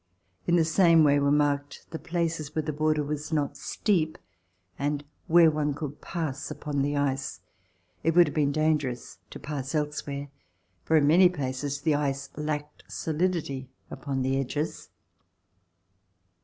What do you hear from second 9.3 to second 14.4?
pass elsewhere, for in many places the ice lacked solidity upon the